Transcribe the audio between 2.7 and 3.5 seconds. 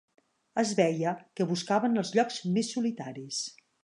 solitaris